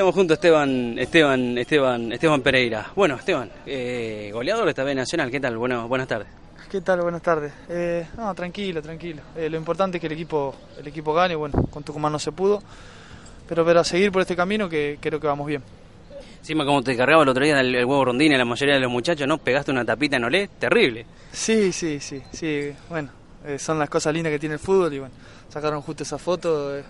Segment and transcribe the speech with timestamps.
[0.00, 2.90] Estamos juntos Esteban, Esteban, Esteban, Esteban Pereira.
[2.96, 5.58] Bueno, Esteban, eh, goleador de esta B Nacional, ¿qué tal?
[5.58, 6.26] Bueno, buenas tardes.
[6.70, 7.02] ¿Qué tal?
[7.02, 7.52] Buenas tardes.
[7.68, 9.20] Eh, no, tranquilo, tranquilo.
[9.36, 11.36] Eh, lo importante es que el equipo, el equipo gane.
[11.36, 12.62] Bueno, con Tucumán no se pudo,
[13.46, 15.62] pero, pero a seguir por este camino que creo que vamos bien.
[16.38, 19.28] Encima, como te cargaba el otro día el, huevo rondín la mayoría de los muchachos,
[19.28, 19.36] ¿no?
[19.36, 21.04] Pegaste una tapita en Olé, terrible.
[21.30, 22.72] Sí, sí, sí, sí.
[22.88, 23.10] Bueno,
[23.44, 25.14] eh, son las cosas lindas que tiene el fútbol y bueno,
[25.50, 26.84] sacaron justo esa foto, eh,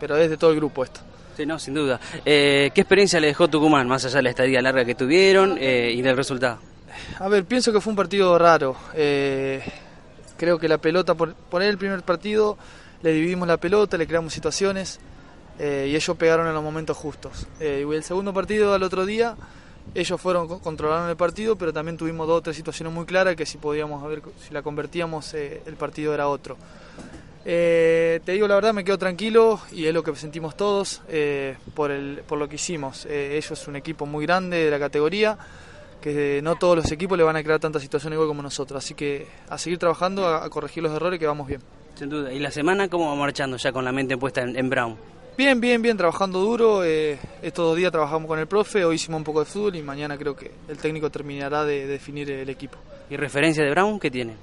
[0.00, 1.02] pero es de todo el grupo esto.
[1.36, 2.00] Sí, no, sin duda.
[2.24, 6.16] ¿Qué experiencia le dejó Tucumán, más allá de la estadía larga que tuvieron y del
[6.16, 6.58] resultado?
[7.18, 8.76] A ver, pienso que fue un partido raro.
[8.92, 12.58] creo que la pelota, por poner el primer partido,
[13.02, 15.00] le dividimos la pelota, le creamos situaciones
[15.58, 17.46] y ellos pegaron en los momentos justos.
[17.60, 19.36] y el segundo partido al otro día
[19.94, 23.44] ellos fueron controlaron el partido, pero también tuvimos dos o tres situaciones muy claras que
[23.44, 26.56] si podíamos ver si la convertíamos eh, el partido era otro.
[27.44, 31.56] Eh, te digo la verdad, me quedo tranquilo y es lo que sentimos todos eh,
[31.74, 33.06] por, el, por lo que hicimos.
[33.06, 35.36] ellos es un equipo muy grande de la categoría,
[36.00, 38.84] que no todos los equipos le van a crear tantas situaciones igual como nosotros.
[38.84, 41.60] Así que a seguir trabajando, a, corregir los errores que vamos bien.
[41.94, 42.32] Sin duda.
[42.32, 44.96] ¿Y la semana cómo va marchando ya con la mente puesta en Brown?
[45.34, 46.84] Bien, bien, bien, trabajando duro.
[46.84, 49.82] Eh, estos dos días trabajamos con el profe, hoy hicimos un poco de fútbol y
[49.82, 52.76] mañana creo que el técnico terminará de, definir el equipo.
[53.08, 54.34] ¿Y referencia de Brown qué tiene?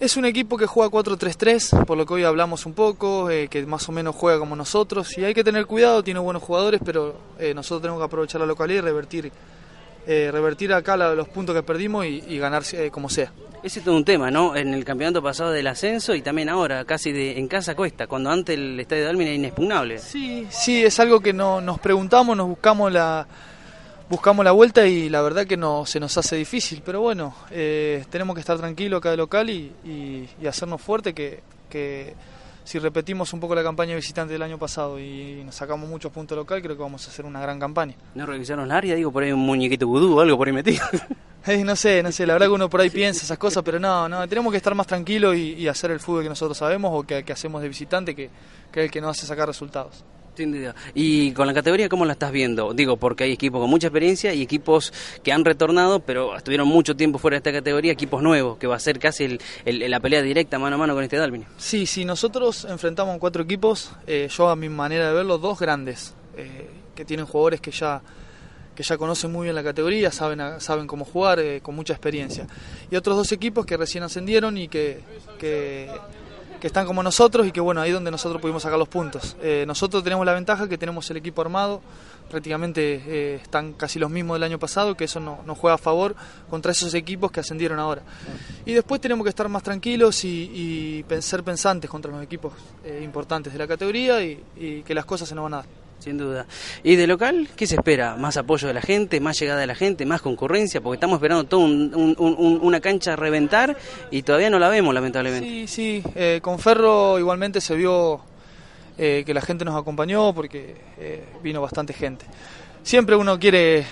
[0.00, 3.66] Es un equipo que juega 4-3-3, por lo que hoy hablamos un poco, eh, que
[3.66, 7.20] más o menos juega como nosotros y hay que tener cuidado, tiene buenos jugadores, pero
[7.38, 9.30] eh, nosotros tenemos que aprovechar la localidad y revertir,
[10.06, 13.30] eh, revertir acá los puntos que perdimos y, y ganar como sea.
[13.62, 14.56] Ese es todo un tema, ¿no?
[14.56, 18.30] En el campeonato pasado del ascenso y también ahora, casi de, en casa cuesta, cuando
[18.30, 19.98] antes el estadio de Almin era inexpugnable.
[19.98, 23.26] Sí, sí, es algo que no, nos preguntamos, nos buscamos la,
[24.10, 28.04] buscamos la vuelta y la verdad que no, se nos hace difícil, pero bueno, eh,
[28.10, 32.14] tenemos que estar tranquilos acá de local y, y, hacernos fuerte que, que
[32.64, 36.36] si repetimos un poco la campaña visitante del año pasado y nos sacamos muchos puntos
[36.36, 37.94] local, creo que vamos a hacer una gran campaña.
[38.16, 38.96] ¿No revisaron la área?
[38.96, 40.84] Digo, por ahí un muñequito vudú o algo por ahí metido.
[41.64, 44.08] no sé, no sé, la verdad que uno por ahí piensa esas cosas, pero no,
[44.08, 47.24] no, tenemos que estar más tranquilos y, hacer el fútbol que nosotros sabemos o que,
[47.32, 48.28] hacemos de visitante, que,
[48.72, 50.04] que es el que nos hace sacar resultados.
[50.94, 52.72] Y con la categoría, ¿cómo la estás viendo?
[52.72, 54.92] Digo, porque hay equipos con mucha experiencia y equipos
[55.22, 58.76] que han retornado, pero estuvieron mucho tiempo fuera de esta categoría, equipos nuevos, que va
[58.76, 61.44] a ser casi el, la pelea directa mano a mano con este Dalvin.
[61.56, 66.14] Sí, sí, nosotros enfrentamos cuatro equipos, eh, yo a mi manera de verlo, dos grandes,
[66.36, 68.02] eh, que tienen jugadores que ya
[68.80, 72.46] que ya conocen muy bien la categoría, saben, saben cómo jugar, eh, con mucha experiencia.
[72.90, 75.00] Y otros dos equipos que recién ascendieron y que,
[75.38, 75.90] que,
[76.66, 79.36] están como nosotros y que bueno, ahí es donde nosotros pudimos sacar los puntos.
[79.42, 81.80] Eh, nosotros tenemos la ventaja que tenemos el equipo armado,
[82.30, 86.14] prácticamente eh, están casi los mismos del año pasado, que eso nos juega a favor
[86.48, 88.02] contra esos equipos que ascendieron ahora.
[88.66, 92.52] Y después tenemos que estar más tranquilos y, ser pensantes contra los equipos
[93.02, 95.79] importantes de la categoría y, y que las cosas se nos van a dar.
[96.00, 96.46] Sin duda.
[96.82, 98.16] ¿Y de local qué se espera?
[98.16, 100.80] ¿Más apoyo de la gente, más llegada de la gente, más concurrencia?
[100.80, 103.76] Porque estamos esperando toda una cancha a reventar
[104.10, 105.46] y todavía no la vemos, lamentablemente.
[105.46, 106.02] Sí, sí.
[106.14, 108.22] Eh, con Ferro igualmente se vio
[108.96, 112.24] eh, que la gente nos acompañó porque eh, vino bastante gente.
[112.82, 113.84] Siempre uno quiere,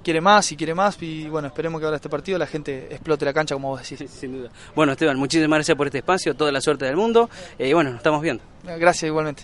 [0.00, 3.24] quiere más y quiere más y bueno, esperemos que ahora este partido la gente explote
[3.24, 4.08] la cancha como vos decís.
[4.20, 4.50] Sin duda.
[4.76, 7.98] Bueno, Esteban, muchísimas gracias por este espacio, toda la suerte del mundo y bueno, nos
[7.98, 8.44] estamos viendo.
[8.62, 9.42] Gracias igualmente.